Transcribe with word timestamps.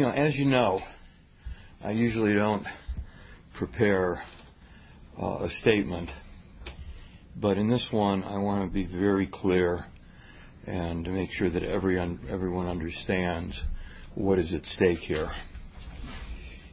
You 0.00 0.06
know, 0.06 0.12
as 0.12 0.34
you 0.34 0.46
know, 0.46 0.80
I 1.84 1.90
usually 1.90 2.32
don't 2.32 2.64
prepare 3.52 4.22
uh, 5.20 5.40
a 5.40 5.50
statement, 5.60 6.08
but 7.36 7.58
in 7.58 7.68
this 7.68 7.86
one, 7.90 8.24
I 8.24 8.38
want 8.38 8.66
to 8.66 8.72
be 8.72 8.86
very 8.86 9.28
clear 9.30 9.84
and 10.66 11.04
to 11.04 11.10
make 11.10 11.30
sure 11.32 11.50
that 11.50 11.62
every 11.62 11.98
un- 11.98 12.18
everyone 12.30 12.66
understands 12.66 13.62
what 14.14 14.38
is 14.38 14.54
at 14.54 14.64
stake 14.64 15.00
here. 15.00 15.28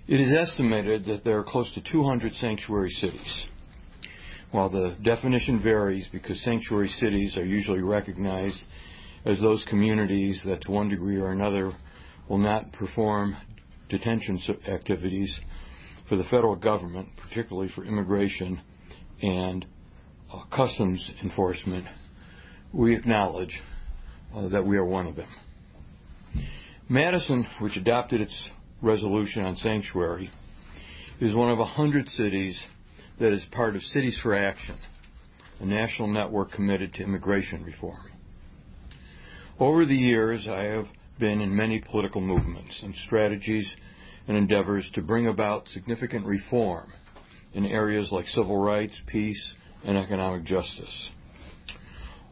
It 0.07 0.21
is 0.21 0.31
estimated 0.31 1.03
that 1.07 1.25
there 1.25 1.37
are 1.37 1.43
close 1.43 1.69
to 1.73 1.81
200 1.81 2.31
sanctuary 2.35 2.91
cities. 2.91 3.45
While 4.51 4.69
the 4.69 4.95
definition 5.03 5.61
varies 5.61 6.07
because 6.13 6.41
sanctuary 6.45 6.87
cities 6.87 7.35
are 7.35 7.43
usually 7.43 7.81
recognized 7.81 8.63
as 9.25 9.41
those 9.41 9.65
communities 9.69 10.41
that 10.45 10.61
to 10.61 10.71
one 10.71 10.87
degree 10.87 11.17
or 11.17 11.33
another 11.33 11.73
will 12.29 12.37
not 12.37 12.71
perform 12.73 13.35
detention 13.89 14.39
activities 14.67 15.39
for 16.09 16.15
the 16.15 16.23
federal 16.25 16.55
government, 16.55 17.09
particularly 17.17 17.69
for 17.73 17.83
immigration 17.83 18.61
and 19.21 19.65
uh, 20.33 20.43
customs 20.55 21.11
enforcement, 21.23 21.85
we 22.73 22.95
acknowledge 22.95 23.59
uh, 24.35 24.47
that 24.49 24.65
we 24.65 24.77
are 24.77 24.85
one 24.85 25.07
of 25.07 25.15
them. 25.15 25.29
Madison, 26.89 27.47
which 27.59 27.77
adopted 27.77 28.21
its 28.21 28.49
resolution 28.81 29.43
on 29.43 29.55
sanctuary, 29.55 30.29
is 31.19 31.33
one 31.33 31.49
of 31.49 31.59
a 31.59 31.65
hundred 31.65 32.07
cities 32.09 32.61
that 33.19 33.33
is 33.33 33.43
part 33.51 33.75
of 33.75 33.81
Cities 33.81 34.19
for 34.21 34.35
Action, 34.35 34.77
a 35.59 35.65
national 35.65 36.07
network 36.07 36.51
committed 36.51 36.93
to 36.93 37.03
immigration 37.03 37.63
reform. 37.63 38.11
Over 39.59 39.85
the 39.85 39.95
years, 39.95 40.47
I 40.47 40.63
have 40.63 40.85
been 41.19 41.41
in 41.41 41.55
many 41.55 41.79
political 41.79 42.21
movements 42.21 42.79
and 42.83 42.93
strategies 43.05 43.75
and 44.27 44.37
endeavors 44.37 44.89
to 44.93 45.01
bring 45.01 45.27
about 45.27 45.67
significant 45.69 46.25
reform 46.25 46.91
in 47.53 47.65
areas 47.65 48.11
like 48.11 48.27
civil 48.27 48.57
rights, 48.57 48.99
peace, 49.07 49.53
and 49.83 49.97
economic 49.97 50.43
justice. 50.43 51.09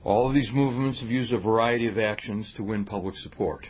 All 0.03 0.27
of 0.27 0.35
these 0.35 0.51
movements 0.53 0.99
have 0.99 1.09
used 1.09 1.33
a 1.33 1.39
variety 1.39 1.87
of 1.87 1.97
actions 1.97 2.51
to 2.57 2.63
win 2.63 2.85
public 2.85 3.15
support. 3.15 3.65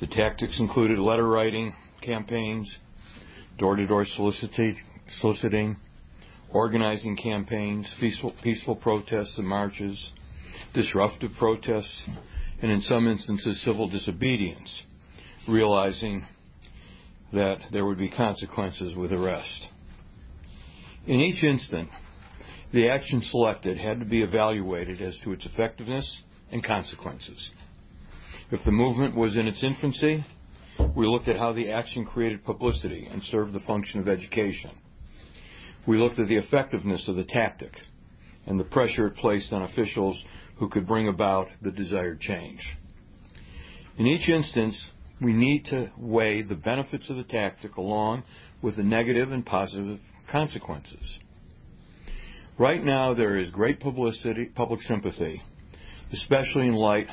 The 0.00 0.06
tactics 0.06 0.58
included 0.60 0.98
letter 0.98 1.26
writing 1.26 1.72
campaigns, 2.02 2.78
door-to-door 3.58 4.06
soliciting, 4.06 5.76
organizing 6.52 7.16
campaigns, 7.16 7.92
peaceful, 7.98 8.34
peaceful 8.42 8.76
protests 8.76 9.38
and 9.38 9.48
marches, 9.48 10.12
disruptive 10.74 11.30
protests, 11.38 12.08
and 12.62 12.70
in 12.70 12.80
some 12.80 13.06
instances 13.06 13.62
civil 13.64 13.88
disobedience, 13.88 14.82
realizing 15.48 16.26
that 17.32 17.58
there 17.72 17.84
would 17.84 17.98
be 17.98 18.08
consequences 18.08 18.96
with 18.96 19.12
arrest. 19.12 19.68
In 21.06 21.20
each 21.20 21.44
instant, 21.44 21.88
the 22.72 22.88
action 22.88 23.20
selected 23.22 23.78
had 23.78 24.00
to 24.00 24.06
be 24.06 24.22
evaluated 24.22 25.00
as 25.00 25.18
to 25.24 25.32
its 25.32 25.46
effectiveness 25.46 26.22
and 26.50 26.64
consequences. 26.64 27.50
If 28.50 28.64
the 28.64 28.70
movement 28.70 29.16
was 29.16 29.36
in 29.36 29.46
its 29.46 29.62
infancy, 29.62 30.24
we 30.94 31.06
looked 31.06 31.28
at 31.28 31.38
how 31.38 31.52
the 31.52 31.70
action 31.70 32.04
created 32.04 32.44
publicity 32.44 33.08
and 33.10 33.22
served 33.24 33.52
the 33.52 33.60
function 33.60 34.00
of 34.00 34.08
education. 34.08 34.70
We 35.86 35.98
looked 35.98 36.18
at 36.18 36.28
the 36.28 36.36
effectiveness 36.36 37.08
of 37.08 37.16
the 37.16 37.24
tactic 37.24 37.72
and 38.46 38.58
the 38.58 38.64
pressure 38.64 39.06
it 39.06 39.16
placed 39.16 39.52
on 39.52 39.62
officials 39.62 40.22
who 40.58 40.68
could 40.68 40.86
bring 40.86 41.08
about 41.08 41.48
the 41.62 41.70
desired 41.70 42.20
change. 42.20 42.60
In 43.98 44.06
each 44.06 44.28
instance, 44.28 44.78
we 45.20 45.32
need 45.32 45.64
to 45.66 45.90
weigh 45.96 46.42
the 46.42 46.54
benefits 46.54 47.08
of 47.08 47.16
the 47.16 47.24
tactic 47.24 47.76
along 47.76 48.22
with 48.62 48.76
the 48.76 48.82
negative 48.82 49.32
and 49.32 49.44
positive 49.44 49.98
consequences. 50.30 51.18
Right 52.58 52.82
now, 52.82 53.14
there 53.14 53.36
is 53.36 53.50
great 53.50 53.80
publicity, 53.80 54.46
public 54.46 54.82
sympathy, 54.82 55.42
especially 56.12 56.68
in 56.68 56.74
light 56.74 57.08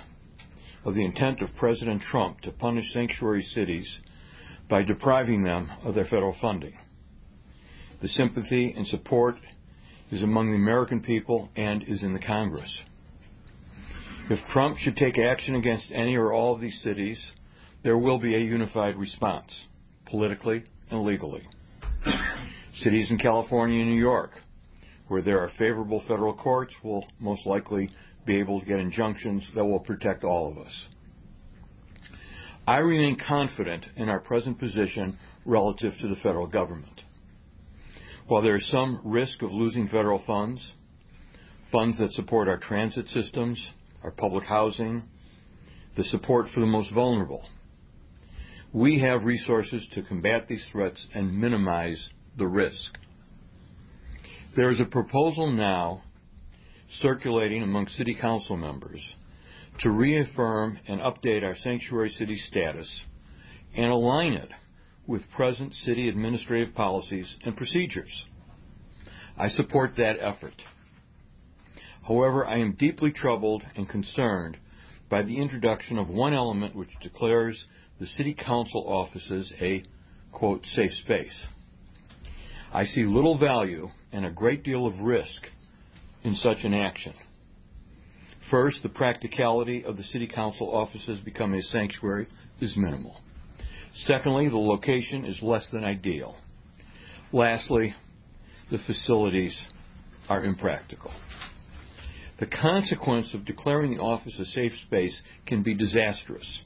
of 0.86 0.96
the 0.96 1.04
intent 1.04 1.42
of 1.42 1.50
President 1.58 2.02
Trump 2.02 2.42
to 2.42 2.52
punish 2.52 2.92
sanctuary 2.94 3.44
cities 3.44 4.00
by 4.70 4.84
depriving 4.84 5.44
them 5.44 5.70
of 5.84 5.96
their 5.96 6.06
federal 6.06 6.36
funding. 6.42 6.74
The 8.02 8.08
sympathy 8.08 8.74
and 8.76 8.86
support 8.88 9.36
is 10.12 10.24
among 10.24 10.50
the 10.50 10.58
American 10.58 11.02
people 11.02 11.50
and 11.56 11.84
is 11.84 12.04
in 12.04 12.14
the 12.14 12.20
Congress. 12.20 12.84
If 14.30 14.40
Trump 14.54 14.78
should 14.78 14.96
take 14.96 15.20
action 15.20 15.56
against 15.56 15.92
any 15.92 16.16
or 16.16 16.32
all 16.32 16.56
of 16.56 16.62
these 16.62 16.80
cities, 16.82 17.22
there 17.84 17.98
will 17.98 18.20
be 18.20 18.36
a 18.36 18.40
unified 18.40 18.96
response, 18.96 19.52
politically 20.06 20.64
and 20.90 21.04
legally. 21.04 21.44
cities 22.76 23.12
in 23.12 23.18
California 23.18 23.82
and 23.82 23.90
New 23.90 24.00
York, 24.00 24.32
where 25.10 25.22
there 25.22 25.42
are 25.42 25.50
favorable 25.58 26.02
federal 26.08 26.34
courts, 26.34 26.74
will 26.84 27.06
most 27.20 27.46
likely 27.46 27.90
be 28.26 28.40
able 28.40 28.62
to 28.62 28.66
get 28.66 28.80
injunctions 28.80 29.52
that 29.56 29.66
will 29.66 29.82
protect 29.82 30.24
all 30.24 30.50
of 30.50 30.58
us. 30.58 30.88
I 32.66 32.78
remain 32.78 33.18
confident 33.28 33.86
in 33.98 34.08
our 34.08 34.22
present 34.22 34.58
position 34.58 35.18
relative 35.44 35.92
to 36.00 36.08
the 36.08 36.16
federal 36.24 36.48
government. 36.48 37.02
While 38.28 38.42
there 38.42 38.56
is 38.56 38.72
some 38.72 39.02
risk 39.04 39.42
of 39.42 39.52
losing 39.52 39.90
federal 39.90 40.24
funds, 40.26 40.66
funds 41.74 42.00
that 42.00 42.14
support 42.14 42.48
our 42.48 42.58
transit 42.58 43.10
systems, 43.10 43.70
our 44.04 44.12
public 44.12 44.46
housing, 44.46 45.04
the 45.96 46.04
support 46.04 46.48
for 46.54 46.60
the 46.60 46.66
most 46.66 46.92
vulnerable, 46.94 47.44
we 48.74 49.00
have 49.00 49.24
resources 49.24 49.88
to 49.94 50.02
combat 50.04 50.48
these 50.48 50.66
threats 50.72 51.08
and 51.14 51.40
minimize 51.40 52.10
the 52.38 52.48
risk. 52.48 52.98
There 54.56 54.70
is 54.70 54.80
a 54.80 54.86
proposal 54.86 55.52
now 55.52 56.04
circulating 57.00 57.64
among 57.64 57.88
city 57.88 58.16
council 58.20 58.58
members 58.58 59.02
to 59.80 59.90
reaffirm 59.90 60.80
and 60.88 61.02
update 61.02 61.44
our 61.44 61.56
sanctuary 61.56 62.10
city 62.10 62.36
status 62.36 63.04
and 63.76 63.88
align 63.88 64.34
it 64.34 64.50
with 65.08 65.22
present 65.36 65.74
city 65.74 66.08
administrative 66.10 66.74
policies 66.76 67.36
and 67.46 67.58
procedures. 67.58 68.26
I 69.38 69.50
support 69.50 69.94
that 69.98 70.18
effort. 70.20 70.54
However, 72.08 72.46
I 72.46 72.58
am 72.58 72.74
deeply 72.74 73.12
troubled 73.12 73.64
and 73.76 73.88
concerned 73.88 74.58
by 75.10 75.22
the 75.22 75.38
introduction 75.38 75.98
of 75.98 76.10
one 76.10 76.34
element 76.34 76.76
which 76.76 76.90
declares 77.02 77.66
the 78.00 78.08
city 78.08 78.34
council 78.34 78.86
offices 78.88 79.54
a, 79.62 79.84
quote, 80.32 80.66
safe 80.66 80.92
space. 80.94 81.46
I 82.74 82.86
see 82.86 83.06
little 83.06 83.38
value 83.38 83.90
and 84.12 84.26
a 84.26 84.32
great 84.32 84.64
deal 84.64 84.86
of 84.86 85.00
risk 85.00 85.48
in 86.24 86.36
such 86.36 86.64
an 86.64 86.74
action. 86.74 87.14
First, 88.50 88.84
the 88.84 88.90
practicality 88.90 89.86
of 89.86 89.96
the 89.96 90.04
city 90.04 90.28
council 90.28 90.76
offices 90.76 91.20
becoming 91.20 91.60
a 91.60 91.64
sanctuary 91.64 92.28
is 92.60 92.76
minimal. 92.76 93.16
Secondly, 93.94 94.50
the 94.50 94.58
location 94.58 95.24
is 95.24 95.42
less 95.42 95.70
than 95.72 95.84
ideal. 95.84 96.36
Lastly, 97.32 97.94
the 98.72 98.80
facilities 98.80 99.56
are 100.28 100.44
impractical. 100.44 101.12
The 102.44 102.58
consequence 102.58 103.34
of 103.34 103.46
declaring 103.46 103.96
the 103.96 104.04
office 104.04 104.38
a 104.38 104.44
safe 104.44 104.74
space 104.86 105.22
can 105.46 105.64
be 105.64 105.74
disastrous. 105.74 106.64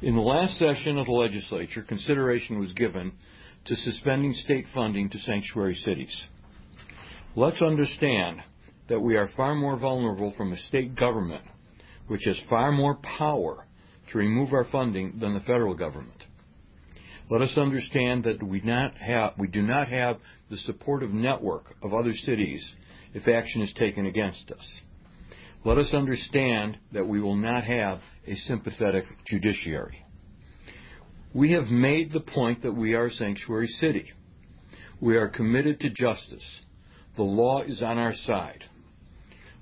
In 0.00 0.14
the 0.14 0.22
last 0.22 0.60
session 0.60 0.96
of 0.96 1.06
the 1.06 1.12
legislature, 1.12 1.82
consideration 1.82 2.60
was 2.60 2.70
given 2.70 3.10
to 3.64 3.74
suspending 3.74 4.32
state 4.32 4.64
funding 4.72 5.10
to 5.10 5.18
sanctuary 5.18 5.74
cities. 5.74 6.26
Let's 7.34 7.62
understand 7.62 8.42
that 8.86 9.00
we 9.00 9.16
are 9.16 9.28
far 9.36 9.56
more 9.56 9.76
vulnerable 9.76 10.32
from 10.36 10.52
a 10.52 10.56
state 10.56 10.94
government, 10.94 11.42
which 12.06 12.22
has 12.24 12.40
far 12.48 12.70
more 12.70 12.94
power 13.18 13.66
to 14.12 14.18
remove 14.18 14.52
our 14.52 14.66
funding 14.70 15.18
than 15.18 15.34
the 15.34 15.40
federal 15.40 15.74
government. 15.74 16.22
Let 17.28 17.42
us 17.42 17.58
understand 17.58 18.22
that 18.22 18.40
we, 18.40 18.60
have, 18.60 19.32
we 19.36 19.48
do 19.48 19.62
not 19.62 19.88
have 19.88 20.18
the 20.48 20.58
supportive 20.58 21.10
network 21.10 21.74
of 21.82 21.92
other 21.92 22.14
cities 22.14 22.64
if 23.16 23.26
action 23.28 23.62
is 23.62 23.72
taken 23.72 24.04
against 24.04 24.50
us. 24.50 24.80
Let 25.64 25.78
us 25.78 25.94
understand 25.94 26.76
that 26.92 27.08
we 27.08 27.18
will 27.18 27.34
not 27.34 27.64
have 27.64 28.00
a 28.26 28.34
sympathetic 28.34 29.06
judiciary. 29.26 30.04
We 31.32 31.52
have 31.52 31.68
made 31.68 32.12
the 32.12 32.20
point 32.20 32.62
that 32.62 32.74
we 32.76 32.92
are 32.92 33.06
a 33.06 33.10
sanctuary 33.10 33.68
city. 33.68 34.12
We 35.00 35.16
are 35.16 35.28
committed 35.28 35.80
to 35.80 35.90
justice. 35.90 36.44
The 37.16 37.22
law 37.22 37.62
is 37.62 37.82
on 37.82 37.96
our 37.96 38.12
side. 38.12 38.64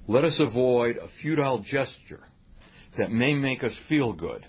Let 0.09 0.25
us 0.25 0.41
avoid 0.41 0.97
a 0.97 1.07
futile 1.23 1.61
gesture 1.61 2.25
that 2.99 3.13
may 3.13 3.35
make 3.35 3.63
us 3.63 3.77
feel 3.89 4.15
good, 4.15 4.45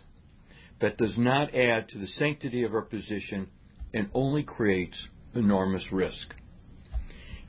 that 0.81 0.97
does 0.97 1.15
not 1.15 1.53
add 1.53 1.89
to 1.89 1.99
the 1.99 2.07
sanctity 2.07 2.63
of 2.63 2.73
our 2.73 2.81
position 2.81 3.49
and 3.93 4.09
only 4.15 4.41
creates 4.41 5.07
enormous 5.35 5.91
risk. 5.91 6.33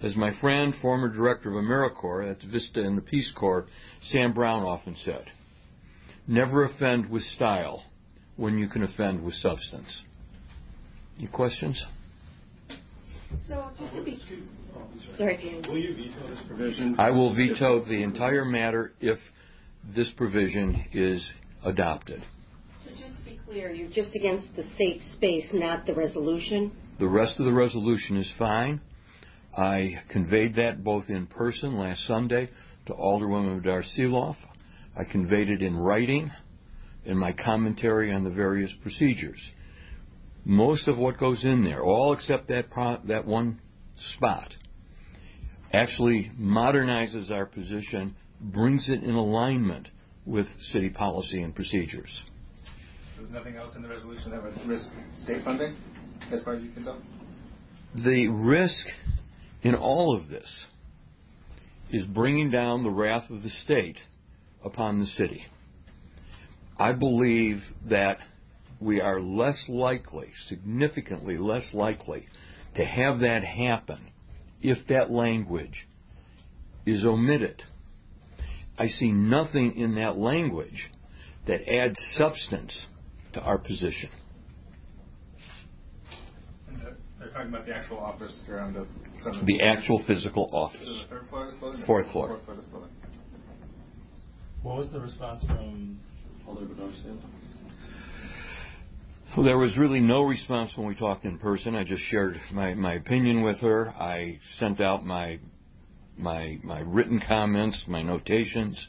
As 0.02 0.14
my 0.14 0.38
friend, 0.40 0.74
former 0.82 1.08
director 1.08 1.50
of 1.50 1.64
AmeriCorps, 1.64 2.28
that's 2.28 2.44
Vista 2.44 2.80
and 2.80 2.98
the 2.98 3.02
Peace 3.02 3.32
Corps, 3.34 3.66
Sam 4.02 4.32
Brown 4.32 4.62
often 4.62 4.94
said, 5.04 5.24
never 6.26 6.64
offend 6.64 7.08
with 7.08 7.22
style, 7.22 7.82
when 8.36 8.58
you 8.58 8.68
can 8.68 8.82
offend 8.82 9.24
with 9.24 9.34
substance. 9.34 10.02
Any 11.18 11.28
questions? 11.28 11.82
So 13.48 13.70
just 13.78 13.94
to 13.94 14.04
be 14.04 14.18
oh, 14.76 14.82
sorry, 15.16 15.36
Dan. 15.36 15.70
Will 15.70 15.78
you 15.78 15.94
veto 15.96 16.28
this 16.28 16.40
provision? 16.46 16.96
I 16.98 17.10
will 17.10 17.34
veto 17.34 17.84
the 17.84 18.02
entire 18.02 18.44
matter 18.44 18.92
if 19.00 19.18
this 19.94 20.12
provision 20.16 20.84
is 20.92 21.26
adopted. 21.64 22.22
So 22.84 22.90
just 22.90 23.18
to 23.18 23.24
be 23.24 23.40
clear, 23.46 23.72
you're 23.72 23.90
just 23.90 24.14
against 24.14 24.54
the 24.56 24.64
safe 24.76 25.00
space, 25.14 25.48
not 25.52 25.86
the 25.86 25.94
resolution? 25.94 26.72
The 26.98 27.08
rest 27.08 27.38
of 27.40 27.46
the 27.46 27.52
resolution 27.52 28.16
is 28.16 28.30
fine. 28.38 28.80
I 29.56 30.02
conveyed 30.10 30.56
that 30.56 30.84
both 30.84 31.08
in 31.08 31.26
person 31.26 31.78
last 31.78 32.06
Sunday 32.06 32.50
to 32.86 32.92
Alderwoman 32.92 33.64
Dar 33.64 33.82
Sielaff. 33.82 34.36
I 34.96 35.04
conveyed 35.10 35.48
it 35.48 35.62
in 35.62 35.76
writing 35.76 36.30
in 37.04 37.16
my 37.16 37.32
commentary 37.32 38.12
on 38.12 38.24
the 38.24 38.30
various 38.30 38.72
procedures. 38.82 39.40
Most 40.44 40.88
of 40.88 40.98
what 40.98 41.18
goes 41.18 41.42
in 41.42 41.64
there, 41.64 41.82
all 41.82 42.12
except 42.12 42.48
that 42.48 42.70
pro- 42.70 43.00
that 43.06 43.26
one 43.26 43.60
spot, 44.14 44.52
actually 45.72 46.30
modernizes 46.38 47.30
our 47.30 47.46
position, 47.46 48.14
brings 48.40 48.88
it 48.90 49.02
in 49.02 49.14
alignment 49.14 49.88
with 50.26 50.46
city 50.60 50.90
policy 50.90 51.42
and 51.42 51.54
procedures. 51.54 52.24
There's 53.16 53.30
nothing 53.30 53.56
else 53.56 53.74
in 53.74 53.82
the 53.82 53.88
resolution 53.88 54.30
that 54.32 54.42
would 54.42 54.54
risk 54.68 54.88
state 55.14 55.42
funding, 55.44 55.74
as 56.30 56.42
far 56.42 56.54
as 56.54 56.62
you 56.62 56.70
can 56.70 56.84
tell? 56.84 57.00
The 57.94 58.28
risk 58.28 58.84
in 59.66 59.74
all 59.74 60.16
of 60.16 60.28
this 60.28 60.66
is 61.90 62.04
bringing 62.04 62.52
down 62.52 62.84
the 62.84 62.90
wrath 62.90 63.28
of 63.30 63.42
the 63.42 63.48
state 63.48 63.98
upon 64.64 65.00
the 65.00 65.06
city. 65.06 65.42
I 66.78 66.92
believe 66.92 67.62
that 67.90 68.18
we 68.78 69.00
are 69.00 69.20
less 69.20 69.64
likely, 69.68 70.28
significantly 70.46 71.36
less 71.36 71.74
likely, 71.74 72.28
to 72.76 72.84
have 72.84 73.18
that 73.20 73.42
happen 73.42 74.12
if 74.62 74.86
that 74.86 75.10
language 75.10 75.88
is 76.84 77.04
omitted. 77.04 77.60
I 78.78 78.86
see 78.86 79.10
nothing 79.10 79.76
in 79.76 79.96
that 79.96 80.16
language 80.16 80.92
that 81.48 81.68
adds 81.68 81.98
substance 82.12 82.86
to 83.32 83.42
our 83.42 83.58
position. 83.58 84.10
And 86.68 86.80
the- 86.80 86.96
They're 87.18 87.25
talking 87.36 87.52
about 87.52 87.66
the 87.66 87.74
actual 87.74 87.98
office 87.98 88.44
around 88.48 88.74
the... 88.74 88.86
The 89.44 89.62
actual 89.62 90.02
physical 90.06 90.48
office. 90.52 90.80
it 90.80 91.08
the 91.08 91.16
third 91.16 91.28
floor 91.28 91.44
of 91.44 91.50
this 91.50 91.60
building? 91.60 91.82
Fourth 91.86 92.10
floor. 92.12 92.28
Fourth 92.28 92.44
floor 92.44 92.56
of 92.56 92.62
this 92.62 92.70
building. 92.70 92.90
What 94.62 94.76
was 94.78 94.90
the 94.90 95.00
response 95.00 95.44
from 95.44 96.00
Alderman 96.46 96.76
Darcy? 96.78 97.02
Well, 99.36 99.44
there 99.44 99.58
was 99.58 99.76
really 99.76 100.00
no 100.00 100.22
response 100.22 100.72
when 100.76 100.86
we 100.86 100.94
talked 100.94 101.24
in 101.24 101.38
person. 101.38 101.74
I 101.74 101.84
just 101.84 102.02
shared 102.04 102.40
my, 102.52 102.74
my 102.74 102.94
opinion 102.94 103.42
with 103.42 103.60
her. 103.60 103.90
I 103.90 104.40
sent 104.58 104.80
out 104.80 105.04
my 105.04 105.38
my 106.18 106.58
my 106.64 106.80
written 106.80 107.20
comments, 107.28 107.84
my 107.86 108.02
notations. 108.02 108.88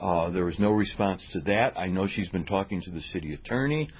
Uh, 0.00 0.30
there 0.30 0.46
was 0.46 0.58
no 0.58 0.70
response 0.70 1.26
to 1.34 1.40
that. 1.40 1.78
I 1.78 1.88
know 1.88 2.06
she's 2.08 2.30
been 2.30 2.46
talking 2.46 2.80
to 2.82 2.90
the 2.90 3.02
city 3.02 3.34
attorney. 3.34 3.90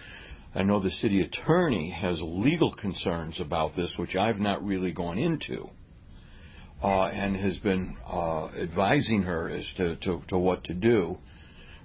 I 0.56 0.62
know 0.62 0.80
the 0.80 0.90
city 0.90 1.20
attorney 1.20 1.90
has 1.90 2.18
legal 2.22 2.74
concerns 2.74 3.40
about 3.40 3.76
this, 3.76 3.94
which 3.98 4.16
I've 4.16 4.38
not 4.38 4.64
really 4.64 4.90
gone 4.90 5.18
into, 5.18 5.68
uh, 6.82 7.04
and 7.04 7.36
has 7.36 7.58
been 7.58 7.96
uh, 8.06 8.46
advising 8.48 9.22
her 9.22 9.50
as 9.50 9.70
to, 9.76 9.96
to, 9.96 10.22
to 10.28 10.38
what 10.38 10.64
to 10.64 10.74
do 10.74 11.18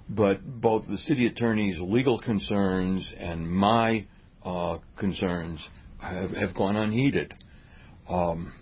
but 0.08 0.60
both 0.60 0.86
the 0.88 0.98
city 0.98 1.26
attorney's 1.26 1.78
legal 1.80 2.18
concerns 2.18 3.10
and 3.18 3.50
my 3.50 4.06
uh, 4.44 4.78
concerns 4.98 5.66
have, 5.98 6.30
have 6.32 6.54
gone 6.54 6.76
unheeded. 6.76 7.34
Um, 8.08 8.52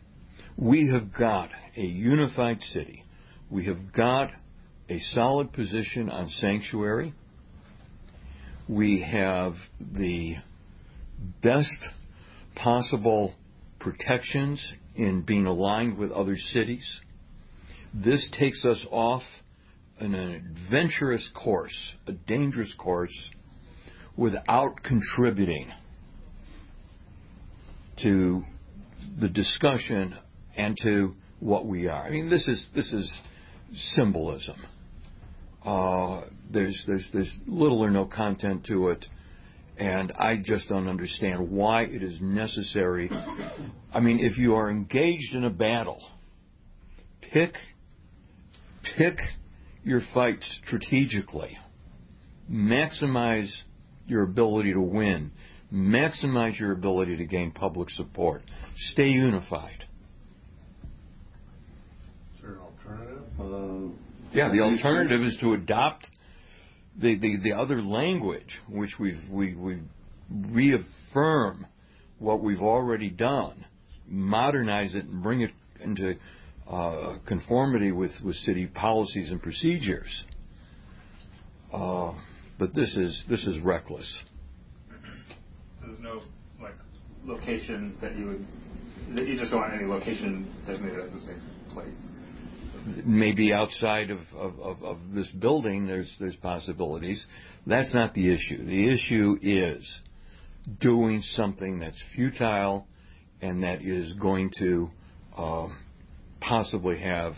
we 0.56 0.91
have 0.93 1.13
got 1.13 1.51
a 1.77 1.83
unified 1.83 2.61
city. 2.63 3.05
We 3.51 3.67
have 3.67 3.93
got 3.93 4.31
a 4.89 4.99
solid 4.99 5.53
position 5.53 6.09
on 6.09 6.29
sanctuary. 6.29 7.15
We 8.70 9.02
have 9.02 9.55
the 9.81 10.37
best 11.43 11.88
possible 12.55 13.34
protections 13.81 14.64
in 14.94 15.22
being 15.22 15.46
aligned 15.46 15.99
with 15.99 16.12
other 16.12 16.37
cities. 16.37 17.00
This 17.93 18.31
takes 18.38 18.64
us 18.64 18.87
off 18.93 19.22
an 19.99 20.14
adventurous 20.14 21.28
course, 21.34 21.94
a 22.06 22.12
dangerous 22.12 22.72
course, 22.78 23.31
without 24.17 24.84
contributing 24.84 25.72
to 28.05 28.44
the 29.20 29.28
discussion 29.28 30.17
and 30.56 30.76
to 30.84 31.17
what 31.40 31.67
we 31.67 31.88
are. 31.88 32.06
I 32.06 32.11
mean, 32.11 32.31
this 32.31 32.46
is 32.46 32.69
this 32.72 32.93
is 32.93 33.20
symbolism. 33.96 34.64
Uh, 35.64 36.20
there's 36.52 36.82
there's 36.87 37.08
there's 37.12 37.38
little 37.47 37.82
or 37.85 37.91
no 37.91 38.05
content 38.05 38.64
to 38.67 38.88
it, 38.91 39.05
and 39.79 40.12
I 40.12 40.37
just 40.37 40.69
don't 40.69 40.88
understand 40.88 41.50
why 41.50 41.82
it 41.85 42.02
is 42.02 42.19
necessary. 42.20 43.11
I 43.93 44.00
mean, 44.00 44.19
if 44.20 44.38
you 44.38 44.55
are 44.55 44.70
engaged 44.70 45.35
in 45.35 45.44
a 45.44 45.50
battle, 45.50 46.02
pick 47.32 47.55
pick 48.97 49.19
your 49.85 50.00
fight 50.12 50.41
strategically. 50.64 51.56
Maximize 52.50 53.50
your 54.06 54.23
ability 54.25 54.73
to 54.73 54.81
win. 54.81 55.31
Maximize 55.73 56.58
your 56.58 56.73
ability 56.73 57.17
to 57.17 57.25
gain 57.25 57.53
public 57.53 57.91
support. 57.91 58.43
Stay 58.76 59.08
unified. 59.11 59.85
Is 62.35 62.43
there 62.43 62.53
an 62.55 62.58
alternative? 62.58 63.23
Uh, 63.38 63.94
Yeah, 64.32 64.50
the 64.50 64.61
alternative 64.61 65.23
is 65.23 65.37
to 65.41 65.55
adopt 65.55 66.08
the, 66.99 67.19
the, 67.19 67.37
the 67.43 67.53
other 67.53 67.83
language, 67.83 68.59
which 68.69 68.94
we've 68.99 69.20
we 69.31 69.55
we 69.55 69.81
reaffirm 70.31 71.67
what 72.19 72.43
we've 72.43 72.61
already 72.61 73.11
done, 73.11 73.65
modernize 74.06 74.94
it, 74.94 75.05
and 75.05 75.23
bring 75.23 75.41
it 75.41 75.51
into 75.81 76.15
uh, 76.69 77.17
conformity 77.27 77.91
with, 77.91 78.13
with 78.25 78.37
city 78.37 78.67
policies 78.67 79.31
and 79.31 79.43
procedures. 79.43 80.25
Uh, 81.73 82.13
but 82.59 82.75
this 82.75 82.97
is 82.97 83.25
this 83.29 83.47
is 83.47 83.59
reckless. 83.61 84.23
There's 85.81 85.99
no, 86.01 86.20
like, 86.61 86.75
location 87.25 87.97
that 88.01 88.17
you 88.17 88.27
would... 88.27 88.47
that 89.17 89.27
You 89.27 89.39
just 89.39 89.51
don't 89.51 89.61
want 89.61 89.73
any 89.75 89.87
location 89.87 90.53
designated 90.67 91.01
as 91.01 91.13
a 91.15 91.20
safe 91.20 91.37
place. 91.73 91.89
Maybe 93.05 93.53
outside 93.53 94.10
of, 94.10 94.19
of, 94.34 94.58
of, 94.60 94.82
of 94.82 94.99
this 95.15 95.29
building 95.32 95.87
there's 95.87 96.10
there's 96.19 96.37
possibilities. 96.37 97.25
That's 97.67 97.94
not 97.94 98.15
the 98.15 98.32
issue. 98.32 98.65
The 98.65 98.93
issue 98.93 99.37
is 99.43 100.01
doing 100.81 101.22
something 101.34 101.79
that's 101.79 102.03
futile 102.15 102.87
and 103.43 103.63
that 103.63 103.82
is 103.82 104.13
going 104.15 104.51
to 104.58 104.91
uh, 105.37 105.69
possibly 106.41 106.99
have 107.01 107.34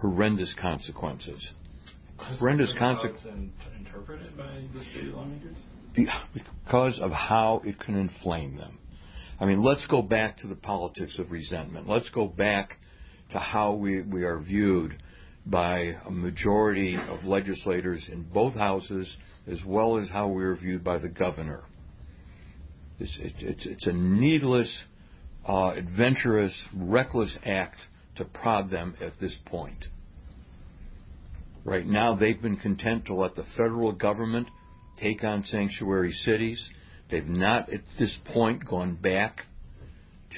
horrendous 0.00 0.54
consequences. 0.60 1.46
Horrendous 2.16 2.74
consequences 2.78 3.26
interpreted 3.78 4.36
by 4.36 4.62
the 4.74 4.84
state 4.84 5.14
lawmakers? 5.14 5.56
because 5.94 6.98
of 7.00 7.10
how 7.10 7.60
it 7.64 7.78
can 7.78 7.96
inflame 7.96 8.56
them. 8.56 8.78
I 9.38 9.44
mean, 9.44 9.62
let's 9.62 9.86
go 9.88 10.02
back 10.02 10.38
to 10.38 10.46
the 10.46 10.54
politics 10.54 11.18
of 11.18 11.30
resentment. 11.30 11.88
Let's 11.88 12.08
go 12.10 12.26
back 12.26 12.78
to 13.32 13.38
how 13.38 13.74
we, 13.74 14.02
we 14.02 14.24
are 14.24 14.38
viewed 14.38 14.96
by 15.44 15.96
a 16.06 16.10
majority 16.10 16.96
of 16.96 17.24
legislators 17.24 18.08
in 18.10 18.22
both 18.22 18.54
houses, 18.54 19.16
as 19.46 19.60
well 19.66 19.98
as 19.98 20.08
how 20.08 20.28
we 20.28 20.44
are 20.44 20.54
viewed 20.54 20.84
by 20.84 20.98
the 20.98 21.08
governor. 21.08 21.62
It's, 23.00 23.18
it's, 23.20 23.66
it's 23.66 23.86
a 23.86 23.92
needless, 23.92 24.84
uh, 25.46 25.72
adventurous, 25.74 26.56
reckless 26.74 27.36
act 27.44 27.78
to 28.16 28.24
prod 28.24 28.70
them 28.70 28.94
at 29.00 29.18
this 29.20 29.36
point. 29.46 29.84
Right 31.64 31.86
now, 31.86 32.14
they've 32.14 32.40
been 32.40 32.56
content 32.56 33.06
to 33.06 33.14
let 33.14 33.34
the 33.34 33.44
federal 33.56 33.92
government 33.92 34.48
take 35.00 35.24
on 35.24 35.42
sanctuary 35.44 36.12
cities. 36.12 36.62
They've 37.10 37.26
not, 37.26 37.72
at 37.72 37.82
this 37.98 38.16
point, 38.26 38.64
gone 38.64 38.96
back 38.96 39.42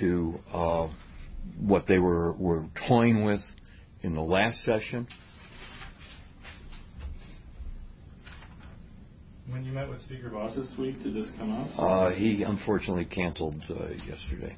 to 0.00 0.38
uh, 0.52 0.88
what 1.60 1.86
they 1.86 1.98
were, 1.98 2.32
were 2.34 2.64
toying 2.88 3.24
with 3.24 3.40
in 4.02 4.14
the 4.14 4.20
last 4.20 4.62
session. 4.64 5.06
When 9.48 9.64
you 9.64 9.72
met 9.72 9.88
with 9.88 10.00
Speaker 10.02 10.30
Vos 10.30 10.56
this 10.56 10.72
week, 10.78 11.02
did 11.02 11.14
this 11.14 11.30
come 11.38 11.52
up? 11.52 11.68
Uh, 11.78 12.10
he 12.10 12.42
unfortunately 12.42 13.04
canceled 13.04 13.62
uh, 13.70 13.88
yesterday. 14.06 14.56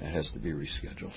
That 0.00 0.12
has 0.12 0.30
to 0.32 0.38
be 0.38 0.50
rescheduled. 0.50 1.12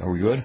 Are 0.00 0.10
we 0.10 0.18
good? 0.18 0.44